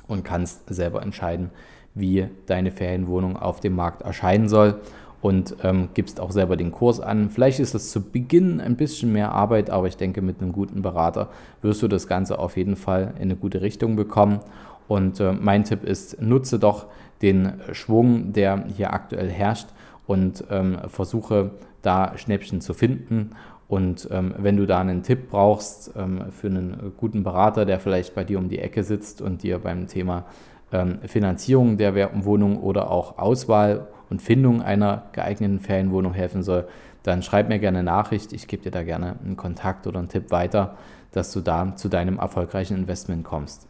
und 0.09 0.25
kannst 0.25 0.67
selber 0.67 1.01
entscheiden, 1.01 1.51
wie 1.93 2.27
deine 2.47 2.71
Ferienwohnung 2.73 3.37
auf 3.37 3.61
dem 3.61 3.77
Markt 3.77 4.01
erscheinen 4.01 4.49
soll 4.49 4.81
und 5.25 5.55
ähm, 5.63 5.89
gibst 5.95 6.19
auch 6.19 6.29
selber 6.29 6.55
den 6.55 6.71
Kurs 6.71 6.99
an. 6.99 7.31
Vielleicht 7.31 7.59
ist 7.59 7.73
das 7.73 7.89
zu 7.89 7.99
Beginn 7.99 8.61
ein 8.61 8.75
bisschen 8.75 9.11
mehr 9.11 9.31
Arbeit, 9.31 9.71
aber 9.71 9.87
ich 9.87 9.97
denke, 9.97 10.21
mit 10.21 10.39
einem 10.39 10.51
guten 10.51 10.83
Berater 10.83 11.29
wirst 11.63 11.81
du 11.81 11.87
das 11.87 12.05
Ganze 12.05 12.37
auf 12.37 12.57
jeden 12.57 12.75
Fall 12.75 13.15
in 13.15 13.23
eine 13.23 13.35
gute 13.35 13.61
Richtung 13.61 13.95
bekommen. 13.95 14.41
Und 14.87 15.19
äh, 15.19 15.33
mein 15.33 15.63
Tipp 15.63 15.83
ist, 15.83 16.21
nutze 16.21 16.59
doch 16.59 16.85
den 17.23 17.53
Schwung, 17.71 18.33
der 18.33 18.65
hier 18.67 18.93
aktuell 18.93 19.31
herrscht 19.31 19.69
und 20.05 20.43
ähm, 20.51 20.77
versuche 20.89 21.49
da 21.81 22.15
Schnäppchen 22.19 22.61
zu 22.61 22.75
finden. 22.75 23.31
Und 23.67 24.07
ähm, 24.11 24.35
wenn 24.37 24.57
du 24.57 24.67
da 24.67 24.79
einen 24.79 25.01
Tipp 25.01 25.31
brauchst 25.31 25.91
ähm, 25.97 26.25
für 26.29 26.49
einen 26.49 26.93
guten 26.97 27.23
Berater, 27.23 27.65
der 27.65 27.79
vielleicht 27.79 28.13
bei 28.13 28.25
dir 28.25 28.37
um 28.37 28.47
die 28.47 28.59
Ecke 28.59 28.83
sitzt 28.83 29.23
und 29.23 29.41
dir 29.41 29.57
beim 29.57 29.87
Thema 29.87 30.25
ähm, 30.71 30.99
Finanzierung 31.07 31.77
der 31.77 32.11
Wohnung 32.23 32.61
oder 32.61 32.91
auch 32.91 33.17
Auswahl 33.17 33.87
und 34.09 34.21
Findung 34.21 34.61
einer 34.61 35.03
geeigneten 35.11 35.59
Ferienwohnung 35.59 36.13
helfen 36.13 36.43
soll, 36.43 36.67
dann 37.03 37.21
schreib 37.21 37.49
mir 37.49 37.59
gerne 37.59 37.83
Nachricht. 37.83 38.33
Ich 38.33 38.47
gebe 38.47 38.63
dir 38.63 38.71
da 38.71 38.83
gerne 38.83 39.15
einen 39.23 39.37
Kontakt 39.37 39.87
oder 39.87 39.99
einen 39.99 40.09
Tipp 40.09 40.31
weiter, 40.31 40.75
dass 41.11 41.31
du 41.31 41.41
da 41.41 41.75
zu 41.75 41.87
deinem 41.87 42.17
erfolgreichen 42.17 42.75
Investment 42.75 43.23
kommst. 43.23 43.67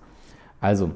Also, 0.61 0.91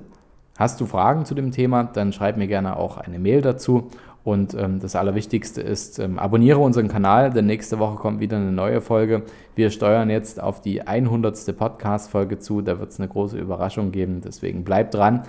hast 0.57 0.79
du 0.79 0.85
Fragen 0.85 1.25
zu 1.25 1.35
dem 1.35 1.51
Thema, 1.51 1.83
dann 1.83 2.13
schreib 2.13 2.37
mir 2.37 2.47
gerne 2.47 2.77
auch 2.77 2.97
eine 2.97 3.19
Mail 3.19 3.41
dazu. 3.41 3.89
Und 4.23 4.53
ähm, 4.53 4.79
das 4.79 4.95
Allerwichtigste 4.95 5.61
ist, 5.61 5.97
ähm, 5.97 6.19
abonniere 6.19 6.59
unseren 6.59 6.87
Kanal, 6.87 7.31
denn 7.31 7.45
nächste 7.45 7.79
Woche 7.79 7.95
kommt 7.95 8.19
wieder 8.19 8.37
eine 8.37 8.51
neue 8.51 8.81
Folge. 8.81 9.23
Wir 9.55 9.69
steuern 9.69 10.09
jetzt 10.09 10.41
auf 10.41 10.61
die 10.61 10.85
100. 10.85 11.57
Podcast-Folge 11.57 12.39
zu. 12.39 12.61
Da 12.61 12.79
wird 12.79 12.91
es 12.91 12.99
eine 12.99 13.07
große 13.07 13.37
Überraschung 13.37 13.91
geben. 13.91 14.21
Deswegen 14.23 14.63
bleib 14.63 14.91
dran. 14.91 15.23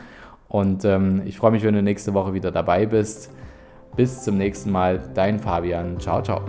Und 0.48 0.84
ähm, 0.84 1.22
ich 1.24 1.38
freue 1.38 1.52
mich, 1.52 1.62
wenn 1.62 1.74
du 1.74 1.82
nächste 1.82 2.14
Woche 2.14 2.34
wieder 2.34 2.50
dabei 2.50 2.86
bist. 2.86 3.30
Bis 4.00 4.22
zum 4.22 4.38
nächsten 4.38 4.70
Mal, 4.70 4.98
dein 5.12 5.38
Fabian. 5.38 6.00
Ciao, 6.00 6.22
ciao. 6.22 6.40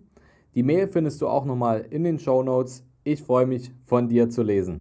Die 0.55 0.63
Mail 0.63 0.89
findest 0.89 1.23
du 1.23 1.29
auch 1.29 1.47
nochmal 1.47 1.87
in 1.89 2.05
den 2.05 2.19
Show 2.19 2.43
Notes. 2.43 2.85
Ich 3.03 3.23
freue 3.23 3.47
mich, 3.47 3.73
von 3.87 4.11
dir 4.11 4.29
zu 4.29 4.43
lesen. 4.43 4.79